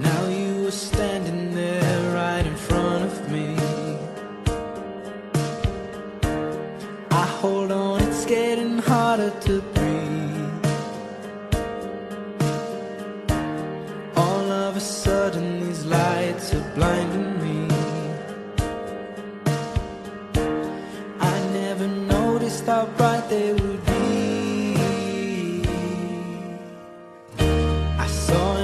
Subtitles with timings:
[0.00, 3.56] Now you were standing there right in front of me.
[7.10, 10.12] I hold on, it's getting harder to breathe.
[14.16, 17.58] All of a sudden, these lights are blinding me.
[21.20, 24.02] I never noticed how bright they would be.
[27.98, 28.56] I saw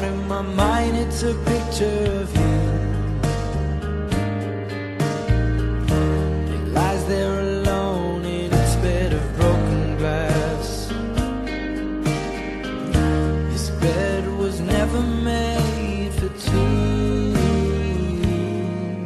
[0.00, 2.58] No in my mind it's a picture of you.
[6.54, 10.88] It lies there alone in its bed of broken glass.
[13.50, 17.34] This bed was never made for two.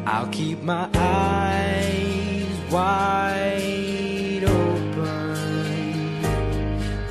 [0.06, 6.24] I'll keep my eyes wide open.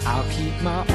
[0.05, 0.90] I'll keep my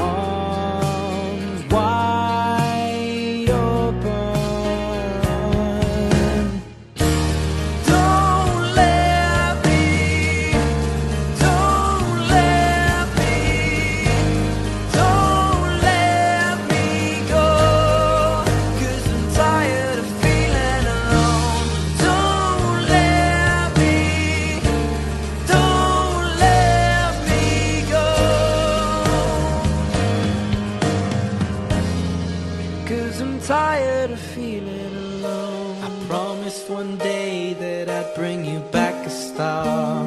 [33.17, 35.83] Cause I'm tired of feeling alone.
[35.83, 40.05] I promised one day that I'd bring you back a star.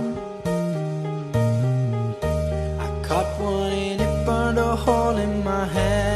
[2.85, 6.08] I caught one and it burned a hole in my hand.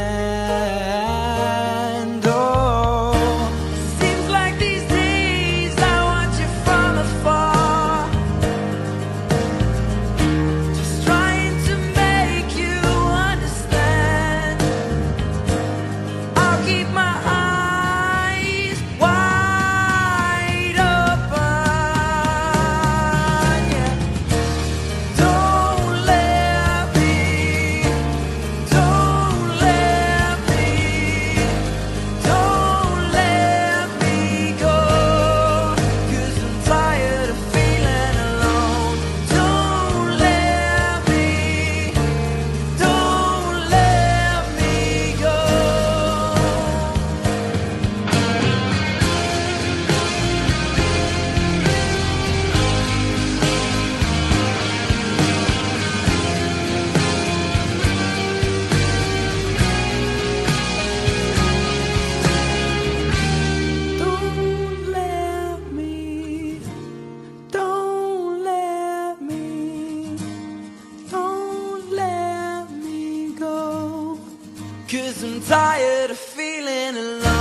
[74.94, 77.33] Cause I'm tired of feeling alone.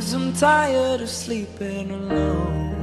[0.00, 2.79] Cause I'm tired of sleeping alone.